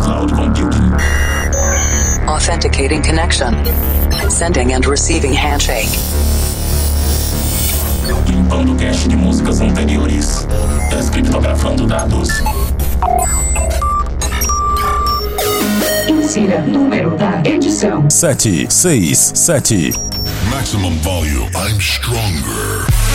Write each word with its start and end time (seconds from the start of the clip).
cloud 0.00 0.30
computing. 0.32 0.92
Authenticating 2.28 3.02
connection. 3.02 3.54
Sending 4.30 4.72
and 4.72 4.86
receiving 4.86 5.32
handshake. 5.32 5.88
Limpando 8.26 8.74
cache 8.76 9.08
de 9.08 9.16
músicas 9.16 9.60
anteriores. 9.60 10.46
Descriptografando 10.90 11.86
dados. 11.86 12.28
Insira 16.08 16.60
número 16.62 17.16
da 17.16 17.42
edição: 17.44 18.08
767. 18.10 19.92
Maximum 20.50 20.96
volume. 21.00 21.50
I'm 21.54 21.80
stronger. 21.80 23.07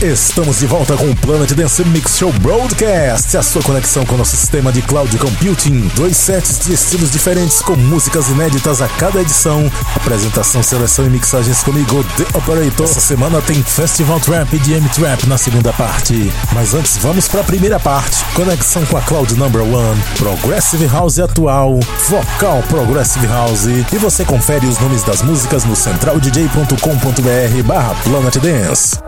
Estamos 0.00 0.60
de 0.60 0.66
volta 0.68 0.96
com 0.96 1.10
o 1.10 1.16
Planet 1.16 1.50
Dance 1.54 1.84
Mix 1.84 2.16
Show 2.18 2.32
Broadcast, 2.34 3.36
a 3.36 3.42
sua 3.42 3.60
conexão 3.64 4.06
com 4.06 4.14
o 4.14 4.18
nosso 4.18 4.36
sistema 4.36 4.70
de 4.70 4.80
cloud 4.80 5.18
computing. 5.18 5.90
Dois 5.96 6.16
sets 6.16 6.60
de 6.60 6.72
estilos 6.72 7.10
diferentes 7.10 7.60
com 7.60 7.74
músicas 7.74 8.28
inéditas 8.28 8.80
a 8.80 8.86
cada 8.86 9.20
edição. 9.20 9.68
Apresentação, 9.96 10.62
seleção 10.62 11.04
e 11.04 11.10
mixagens 11.10 11.64
comigo, 11.64 12.04
The 12.16 12.38
Operator. 12.38 12.84
Essa 12.84 13.00
semana 13.00 13.42
tem 13.42 13.60
Festival 13.60 14.20
Trap 14.20 14.54
e 14.54 14.58
DM 14.60 14.88
Trap 14.90 15.26
na 15.26 15.36
segunda 15.36 15.72
parte. 15.72 16.32
Mas 16.52 16.74
antes, 16.74 16.96
vamos 16.98 17.26
para 17.26 17.40
a 17.40 17.44
primeira 17.44 17.80
parte. 17.80 18.24
Conexão 18.34 18.86
com 18.86 18.98
a 18.98 19.02
Cloud 19.02 19.34
Number 19.34 19.62
One, 19.62 20.00
Progressive 20.16 20.86
House 20.86 21.18
atual, 21.18 21.80
Vocal 22.08 22.62
Progressive 22.68 23.26
House. 23.26 23.64
E 23.66 23.98
você 23.98 24.24
confere 24.24 24.64
os 24.64 24.78
nomes 24.78 25.02
das 25.02 25.22
músicas 25.22 25.64
no 25.64 25.74
centraldj.com.br 25.74 27.62
barra 27.64 27.96
Planet 28.04 28.36
Dance. 28.36 29.07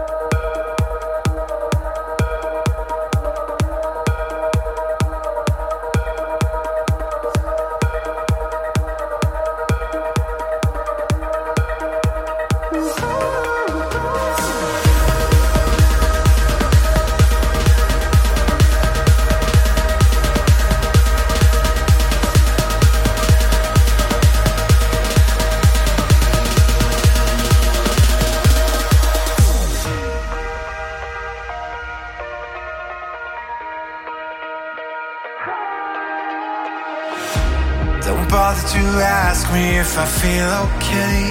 I 40.02 40.06
feel 40.06 40.50
okay 40.64 41.28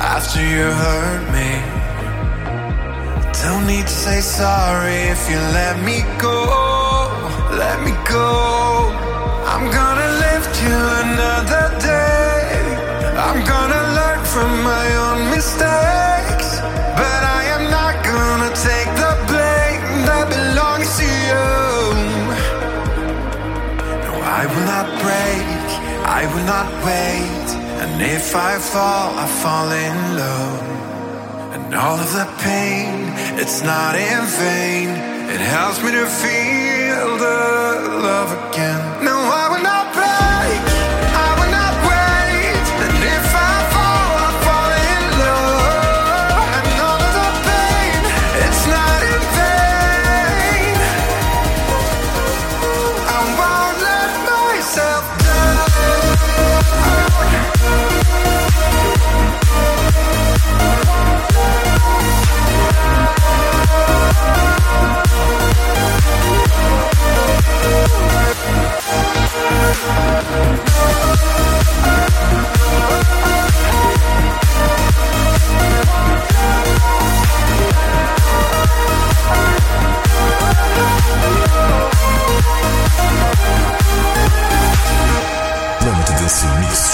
after 0.00 0.40
you 0.40 0.64
hurt 0.82 1.24
me. 1.36 1.50
Don't 3.42 3.66
need 3.66 3.86
to 3.86 3.96
say 4.04 4.22
sorry 4.22 5.00
if 5.12 5.28
you 5.28 5.36
let 5.52 5.76
me 5.84 6.00
go. 6.16 6.38
Let 7.52 7.84
me 7.84 7.92
go. 8.08 8.88
I'm 9.52 9.66
gonna 9.68 10.10
live 10.24 10.44
to 10.60 10.70
another 11.04 11.66
day. 11.92 12.48
I'm 13.26 13.44
gonna 13.52 13.82
learn 13.98 14.20
from 14.32 14.50
my 14.72 14.86
own 15.04 15.20
mistakes. 15.36 16.48
But 17.00 17.20
I 17.38 17.42
am 17.56 17.64
not 17.78 17.94
gonna 18.02 18.50
take 18.70 18.90
the 19.04 19.12
blame 19.28 19.84
that 20.08 20.24
belongs 20.32 20.88
to 21.00 21.06
you. 21.28 21.46
No, 24.06 24.14
I 24.40 24.42
will 24.50 24.66
not 24.72 24.88
break, 25.04 25.66
I 26.20 26.22
will 26.32 26.46
not 26.54 26.68
wait. 26.82 27.43
And 27.94 28.02
if 28.02 28.34
I 28.34 28.58
fall, 28.58 29.14
I 29.16 29.26
fall 29.40 29.70
in 29.70 29.96
love. 30.18 31.54
And 31.54 31.74
all 31.76 31.96
of 31.96 32.10
the 32.12 32.26
pain, 32.42 32.90
it's 33.38 33.62
not 33.62 33.94
in 33.94 34.22
vain. 34.34 34.88
It 35.30 35.38
helps 35.38 35.78
me 35.80 35.92
to 35.92 36.04
feel 36.04 37.06
the 37.26 37.38
love 38.02 38.30
again. 38.50 39.04
No, 39.04 39.14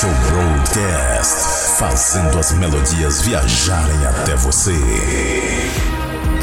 Show 0.00 0.08
Broadcast, 0.30 1.76
fazendo 1.78 2.38
as 2.38 2.52
melodias 2.52 3.20
viajarem 3.20 4.06
até 4.06 4.34
você. 4.34 4.72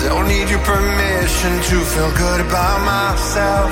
Don't 0.08 0.28
need 0.28 0.48
your 0.48 0.60
permission 0.60 1.60
to 1.62 1.84
feel 1.84 2.12
good 2.12 2.42
about 2.42 2.82
myself. 2.86 3.72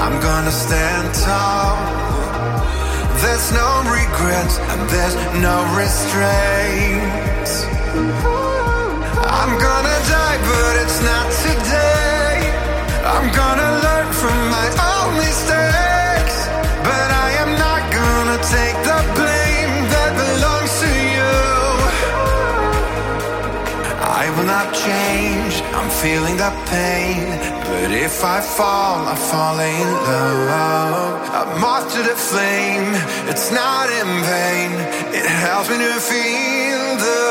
I'm 0.00 0.18
gonna 0.18 0.50
stand 0.50 1.14
tall. 1.22 1.78
There's 3.22 3.52
no 3.52 3.84
regrets 3.92 4.58
and 4.58 4.90
there's 4.90 5.14
no 5.38 5.62
restraints. 5.76 7.68
I'm 9.30 9.56
gonna 9.60 10.00
die, 10.10 10.38
but 10.42 10.82
it's 10.82 11.00
not 11.02 11.30
today. 11.30 11.59
I'm 25.80 25.88
feeling 25.88 26.36
the 26.36 26.52
pain. 26.68 27.24
But 27.64 27.90
if 27.90 28.22
I 28.22 28.42
fall, 28.42 29.00
I 29.08 29.16
fall 29.16 29.58
in 29.58 29.88
love. 30.52 31.16
I'm 31.32 31.58
moth 31.58 31.88
to 31.94 32.02
the 32.02 32.16
flame, 32.28 32.92
it's 33.32 33.50
not 33.50 33.88
in 33.88 34.08
vain. 34.28 34.72
It 35.18 35.24
helps 35.24 35.70
me 35.70 35.78
to 35.78 36.00
feel 36.12 36.84
the 37.06 37.24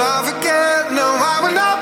love 0.00 0.26
again. 0.32 0.94
No, 0.96 1.08
I 1.32 1.36
will 1.44 1.52
not 1.52 1.73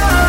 Oh. 0.00 0.27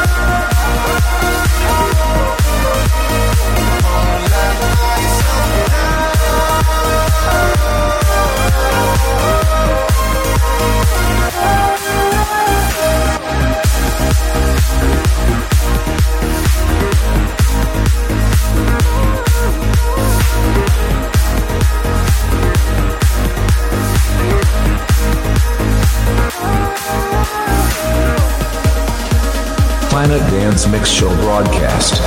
Planet 30.00 30.32
Dance 30.32 30.66
Mix 30.66 30.90
Show 30.90 31.14
broadcast. 31.18 32.00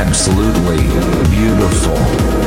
Absolutely 0.00 0.78
beautiful. 1.28 2.43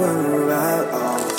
Running 0.00 0.50
out 0.50 0.86
of 0.86 1.29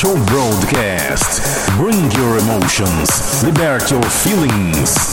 Show 0.00 0.14
Broadcast. 0.24 1.70
Bring 1.76 2.10
your 2.12 2.38
emotions, 2.38 3.44
liberate 3.44 3.90
your 3.90 4.02
feelings. 4.02 5.09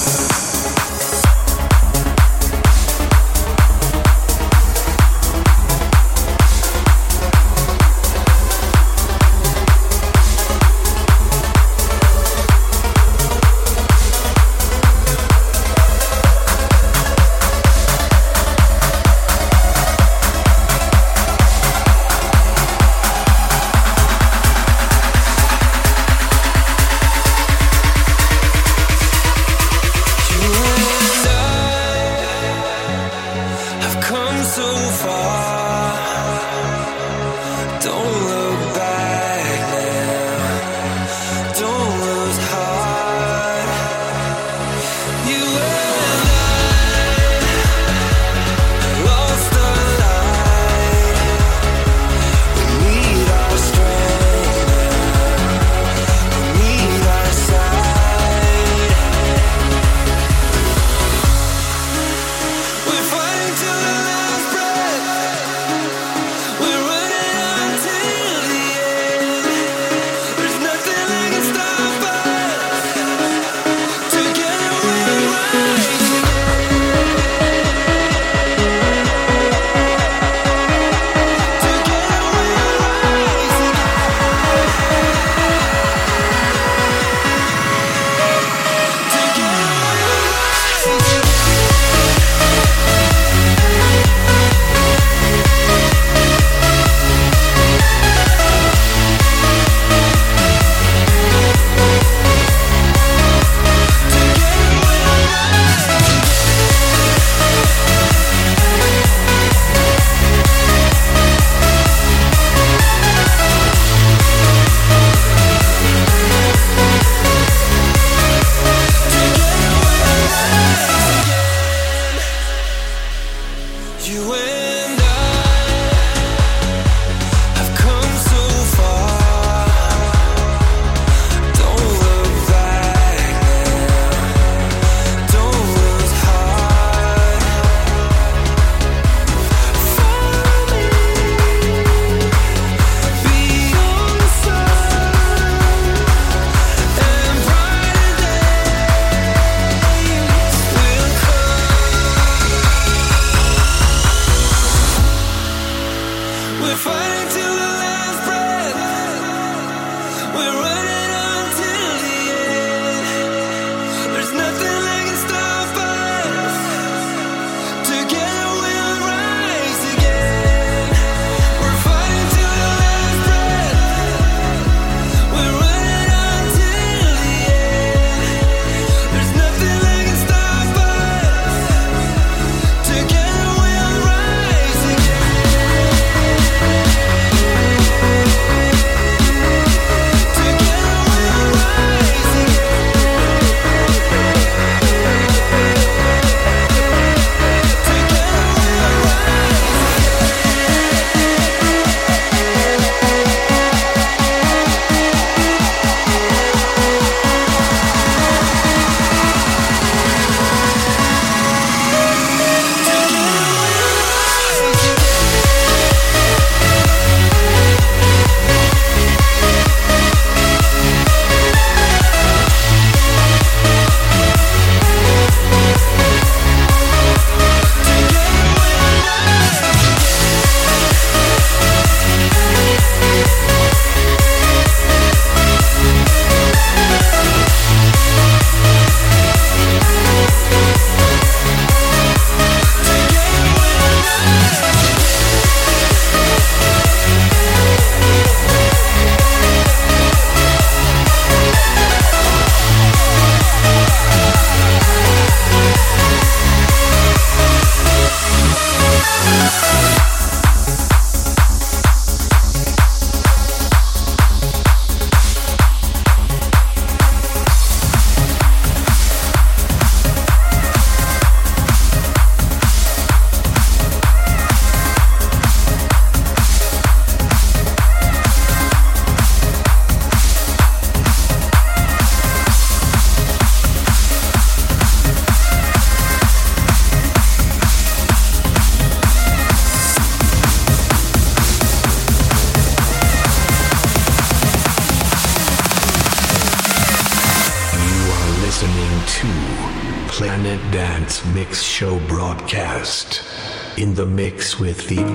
breaks 304.38 304.60
with 304.60 304.88
the 304.88 305.07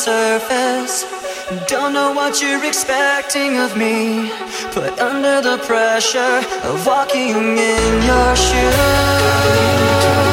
surface. 0.00 1.04
Don't 1.68 1.92
know 1.92 2.12
what 2.12 2.40
you're 2.40 2.64
expecting 2.64 3.58
of 3.58 3.76
me. 3.76 4.30
Put 4.72 4.98
under 4.98 5.42
the 5.42 5.58
pressure 5.66 6.40
of 6.64 6.86
walking 6.86 7.58
in 7.58 8.02
your 8.02 8.36
shoes. 8.36 10.29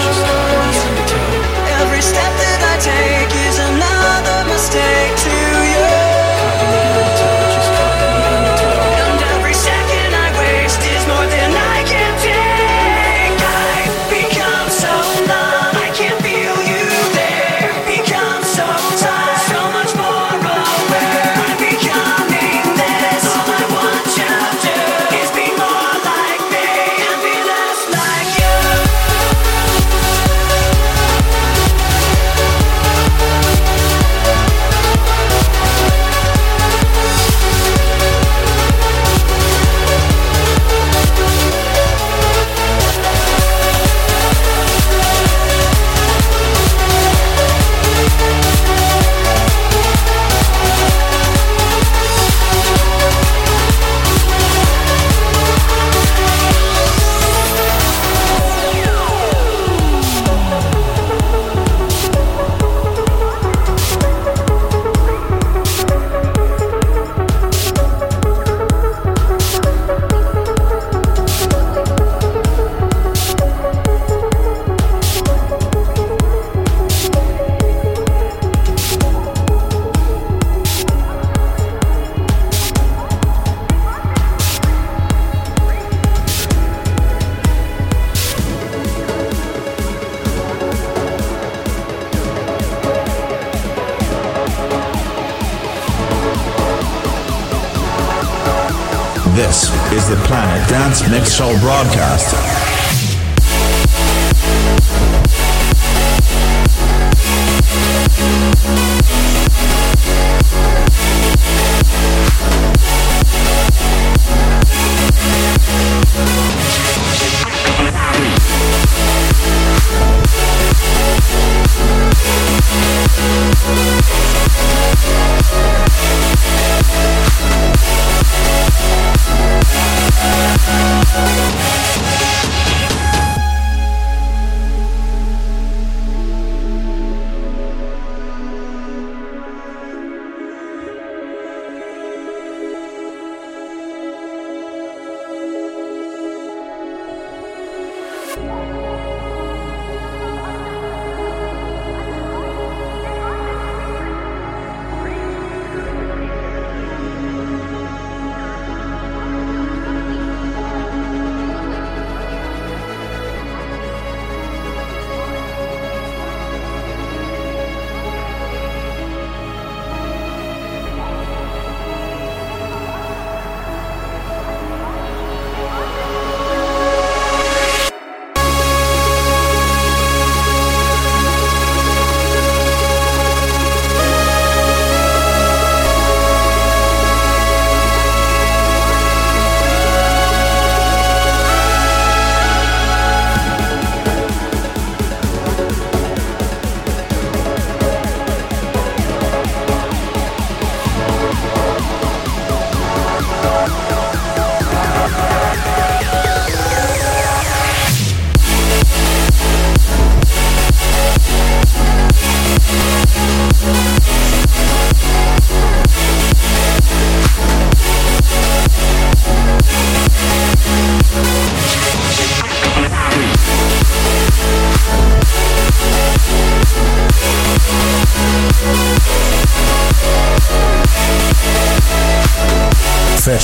broadcast. 101.67 102.06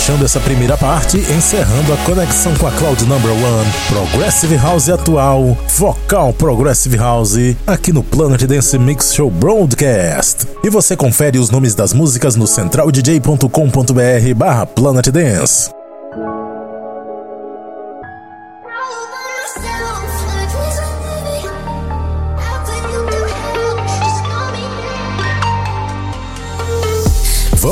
Fechando 0.04 0.26
essa 0.26 0.42
primeira 0.42 0.76
parte, 0.76 1.16
encerrando 1.18 1.94
a 1.94 1.98
conexão 2.06 2.54
com 2.56 2.68
a 2.68 2.72
Cloud 2.72 3.06
Number 3.06 3.32
One, 3.32 3.72
Progressive 3.88 4.58
House 4.58 4.90
atual, 4.90 5.58
Vocal 5.78 6.34
Progressive 6.34 6.98
House, 6.98 7.38
aqui 7.66 7.94
no 7.94 8.04
Planet 8.04 8.44
Dance 8.44 8.78
Mix 8.78 9.14
Show 9.14 9.32
Broadcast. 9.32 10.46
E 10.62 10.70
você 10.70 10.98
confere 10.98 11.40
os 11.40 11.50
nomes 11.50 11.74
das 11.74 11.94
músicas 11.94 12.36
no 12.36 12.46
centraldj.com.br 12.46 14.36
barra 14.36 14.66
Planet 14.66 15.08
Dance. 15.08 15.83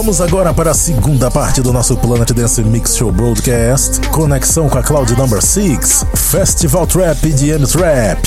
Vamos 0.01 0.19
agora 0.19 0.51
para 0.51 0.71
a 0.71 0.73
segunda 0.73 1.29
parte 1.29 1.61
do 1.61 1.71
nosso 1.71 1.95
Planet 1.95 2.31
Dance 2.31 2.63
Mix 2.63 2.97
Show 2.97 3.11
Broadcast. 3.11 4.01
Conexão 4.09 4.67
com 4.67 4.79
a 4.79 4.81
Cloud 4.81 5.15
Number 5.15 5.39
6, 5.39 6.07
Festival 6.15 6.87
Trap 6.87 7.23
e 7.23 7.31
DM 7.31 7.67
Trap. 7.67 8.19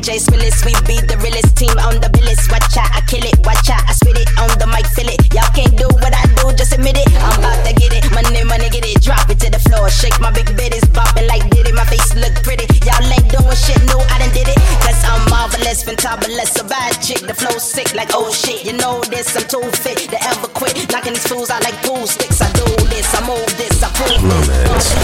DJ 0.00 0.16
Skrillex, 0.16 0.64
we 0.64 0.72
be 0.88 0.96
the 1.04 1.12
realest 1.20 1.60
team 1.60 1.76
on 1.76 2.00
the 2.00 2.08
billis. 2.08 2.48
Watch 2.48 2.72
out, 2.80 2.88
I 2.96 3.04
kill 3.04 3.20
it, 3.20 3.36
watch 3.44 3.68
out, 3.68 3.84
I 3.84 3.92
spit 3.92 4.16
it 4.16 4.32
on 4.40 4.48
the 4.56 4.64
mic, 4.64 4.88
feel 4.96 5.04
it. 5.12 5.20
Y'all 5.36 5.44
can't 5.52 5.76
do 5.76 5.84
what 6.00 6.16
I 6.16 6.24
do, 6.40 6.56
just 6.56 6.72
admit 6.72 6.96
it. 6.96 7.04
I'm 7.20 7.36
about 7.36 7.60
to 7.68 7.72
get 7.76 7.92
it, 7.92 8.08
money, 8.08 8.40
money, 8.48 8.72
get 8.72 8.80
it, 8.80 8.96
drop 9.04 9.28
it 9.28 9.36
to 9.44 9.52
the 9.52 9.60
floor. 9.60 9.92
Shake 9.92 10.16
my 10.16 10.32
big 10.32 10.48
bitties, 10.56 10.80
it's 10.80 10.88
bopping 10.88 11.28
like 11.28 11.44
did 11.52 11.68
it. 11.68 11.76
My 11.76 11.84
face 11.84 12.16
look 12.16 12.32
pretty, 12.40 12.64
y'all 12.80 13.04
ain't 13.12 13.28
doing 13.28 13.52
shit 13.52 13.76
new, 13.92 14.00
I 14.00 14.24
done 14.24 14.32
did 14.32 14.48
it. 14.48 14.56
Cause 14.80 14.96
I'm 15.04 15.20
marvelous, 15.28 15.84
fantabulous, 15.84 16.56
a 16.56 16.64
bad 16.64 16.96
chick. 17.04 17.20
The 17.20 17.36
flow 17.36 17.60
sick, 17.60 17.92
like 17.92 18.16
oh 18.16 18.32
shit, 18.32 18.64
you 18.64 18.72
know 18.80 19.04
this, 19.12 19.36
I'm 19.36 19.44
too 19.52 19.68
fit 19.84 20.08
to 20.08 20.18
ever 20.32 20.48
quit. 20.56 20.80
Knocking 20.88 21.12
these 21.12 21.28
fools 21.28 21.52
out 21.52 21.60
like 21.60 21.76
pool 21.84 22.08
sticks, 22.08 22.40
I 22.40 22.48
do 22.56 22.64
this, 22.88 23.04
I 23.12 23.20
move 23.28 23.52
this, 23.60 23.76
I 23.84 23.92
pull 23.92 24.08
this. 24.08 24.24
Romance, 24.24 24.96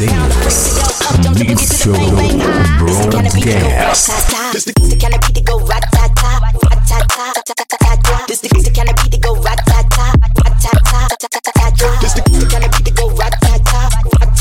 Davis, 0.00 0.72
Mix 1.44 1.84
Show, 1.84 1.92
ah, 1.92 2.78
Broadcast. 2.80 4.37
This 4.52 4.64
the 4.64 4.72
kind 4.96 5.12
of 5.12 5.20
beat 5.20 5.36
that 5.36 5.44
go 5.44 5.60
rat 5.60 5.84
ta 5.92 6.08
ta, 6.16 6.40
rat. 6.40 6.80
This 8.28 8.40
the 8.40 8.48
kind 8.48 8.88
of 8.88 8.96
beat 8.96 9.12
that 9.12 9.20
go 9.20 9.36
rat 9.44 9.60
ta 9.68 9.84
ta, 9.92 10.16
rat. 10.16 10.56
This 12.00 12.16
the 12.16 12.24
kind 12.48 12.64
of 12.64 12.70
beat 12.72 12.84
that 12.88 12.96
go 12.96 13.12
rat 13.12 13.36
ta 13.44 13.60
ta, 13.60 13.92
rat. 14.08 14.32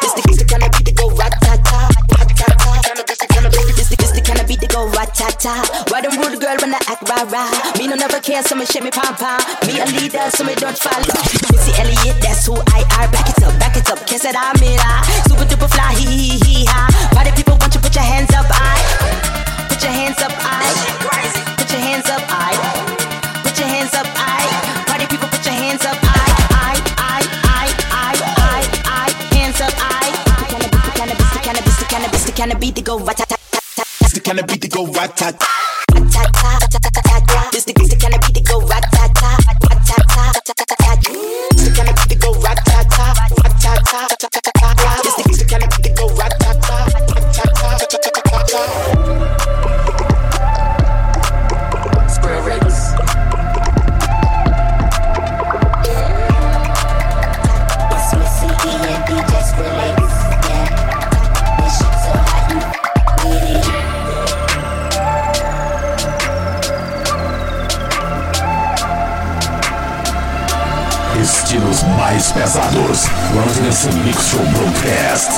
This 0.00 0.38
the 0.40 0.44
kind 0.48 0.64
of 0.64 0.72
beat 0.72 0.88
that 0.88 0.96
go 0.96 1.12
rat 1.12 1.36
ta 1.44 1.52
ta, 1.60 1.92
rat. 2.00 2.32
This 4.00 4.12
the 4.16 4.22
kind 4.24 4.40
of 4.40 4.48
beat 4.48 4.60
that 4.60 4.72
go 4.72 4.88
rat 4.88 5.12
ta 5.12 5.28
ta. 5.36 5.54
Why 5.92 6.00
them 6.00 6.16
rude 6.16 6.40
girl 6.40 6.56
when 6.64 6.72
I 6.72 6.80
act 6.88 7.04
rah 7.04 7.28
rah? 7.28 7.52
Me 7.76 7.86
no 7.86 7.94
never 7.94 8.20
care, 8.20 8.42
so 8.42 8.56
me 8.56 8.64
shake 8.64 8.84
me 8.84 8.90
pom 8.90 9.12
pom. 9.20 9.36
Me 9.68 9.80
a 9.80 9.86
leader, 10.00 10.32
so 10.32 10.44
me 10.48 10.54
don't 10.56 10.78
follow. 10.78 11.12
Missy 11.52 11.76
Elliott, 11.76 12.16
that's 12.24 12.46
who 12.48 12.56
I 12.72 12.88
are. 12.96 13.08
Back 13.12 13.28
it 13.28 13.42
up, 13.44 13.52
back 13.60 13.76
it 13.76 13.90
up, 13.92 14.00
kiss 14.06 14.24
it, 14.24 14.32
I'm 14.32 14.56
in. 14.64 14.71
go. 32.98 33.06
It's 34.00 34.12
the 34.12 34.20
kind 34.20 34.40
of 34.40 34.46
beat 34.46 34.60
that 34.62 34.70
go 34.70 34.86
rat 34.86 35.16
tat. 35.16 35.51
Sobrocast. 74.32 75.31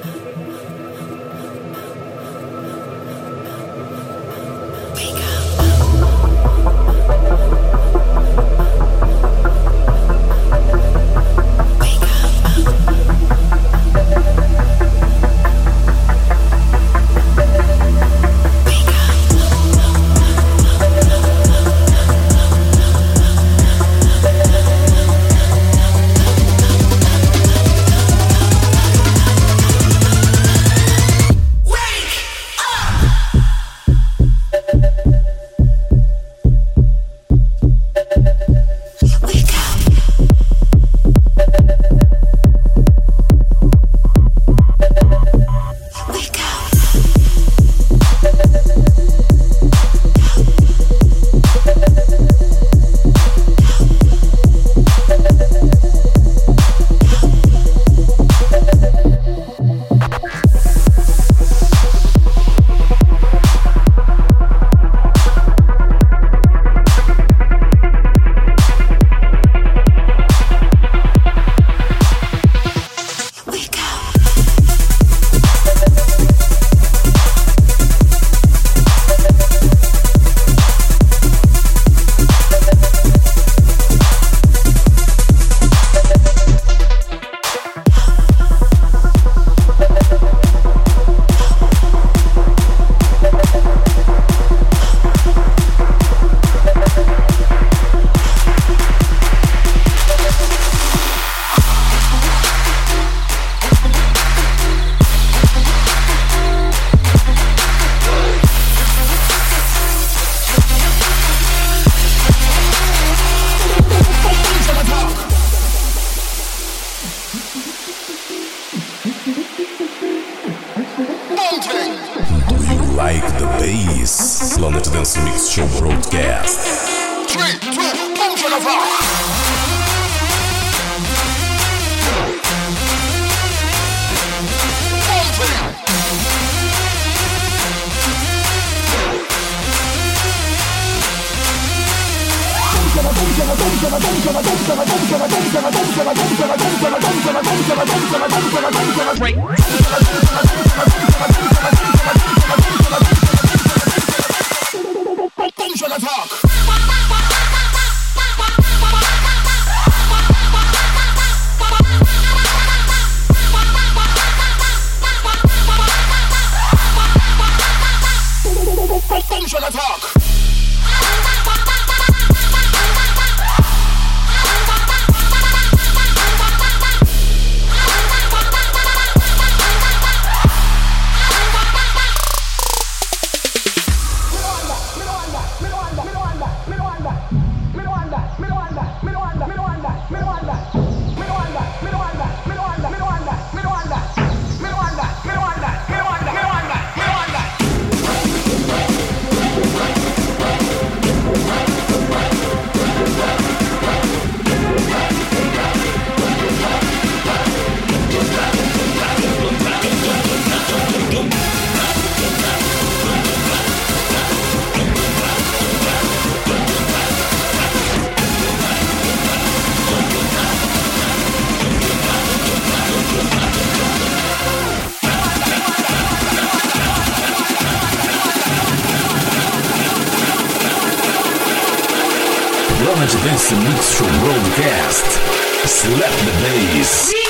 Podcast. 234.53 235.66
Slap 235.66 236.12
the 236.26 236.32
bass. 236.42 237.22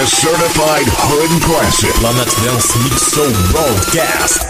a 0.00 0.06
certified 0.06 0.86
hood 0.88 1.42
classic 1.42 1.92
Planet 2.00 2.26
the 2.26 2.46
Dance 2.46 2.74
Mix 2.84 3.12
Show 3.12 3.28
broadcast. 3.52 4.49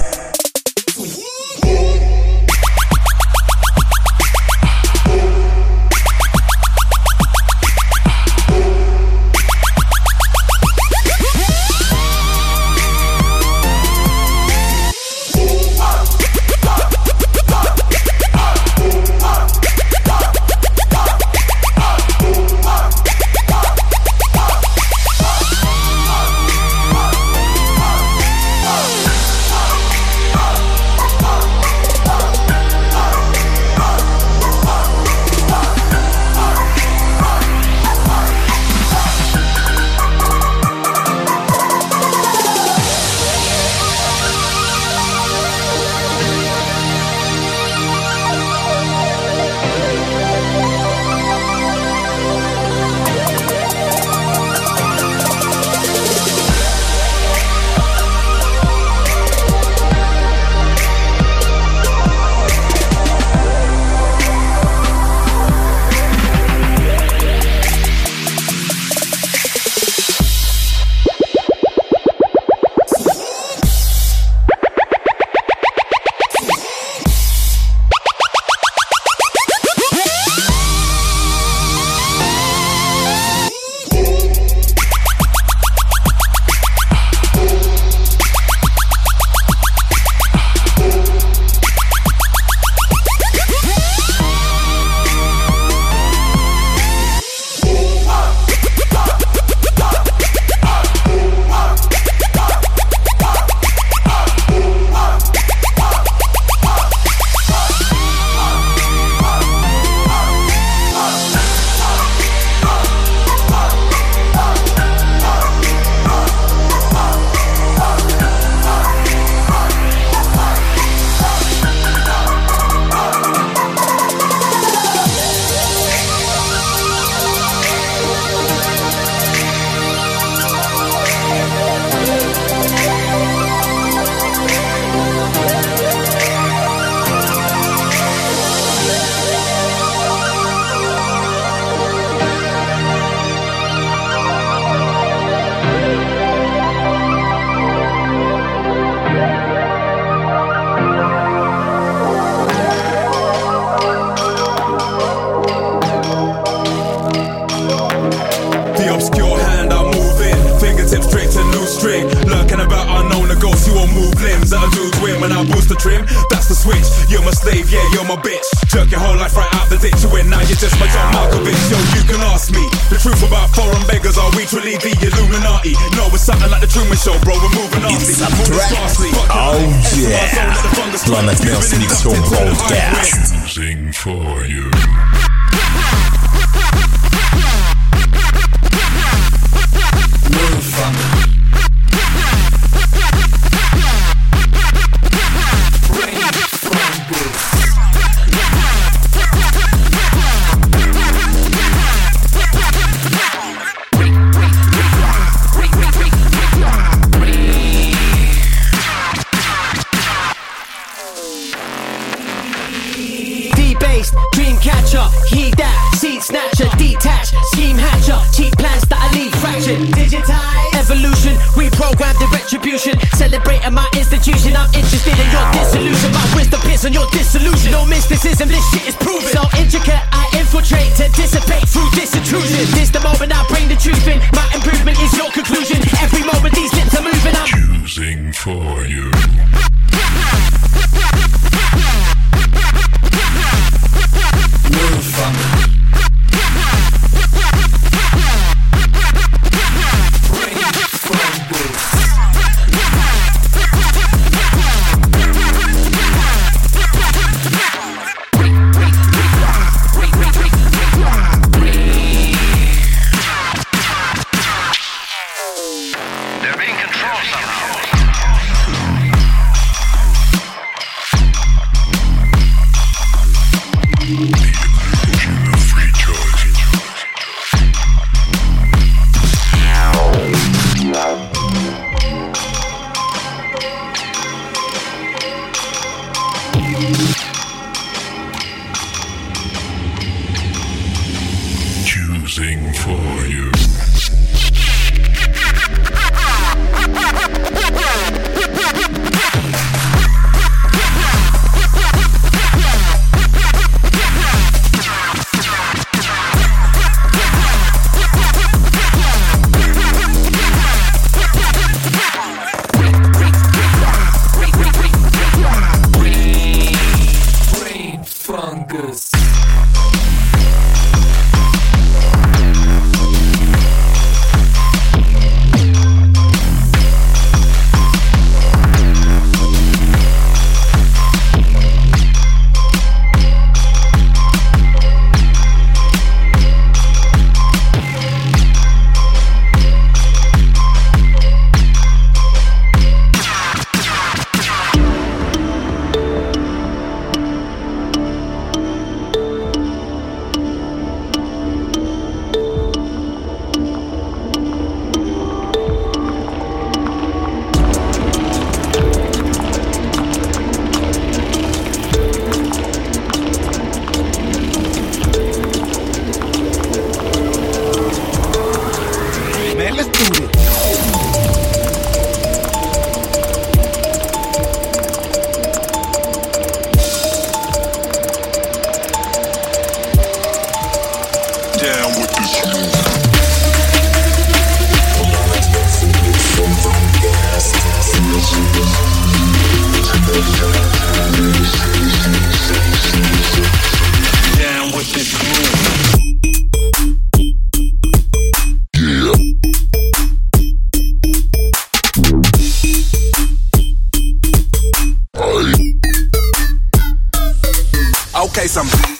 Okay, 408.31 408.47
some. 408.47 409.00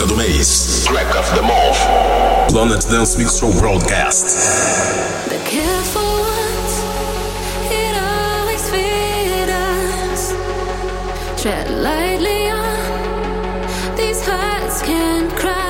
Música 0.00 0.06
do 0.06 0.16
mês. 0.16 0.84
Track 0.86 1.14
of 1.14 1.34
the 1.34 1.42
month. 1.42 2.50
Planet 2.50 2.88
Dance 2.88 3.16
Mix 3.18 3.38
Show 3.38 3.52
Broadcast. 3.52 5.28
The 5.28 5.38
careful 5.44 6.02
ones, 6.02 6.74
it 7.70 7.94
always 8.00 8.70
fit 8.70 9.50
us. 9.50 10.32
Tread 11.42 11.70
lightly 11.70 12.48
on, 12.48 13.96
these 13.96 14.26
hearts 14.26 14.80
can 14.80 15.30
crack. 15.32 15.69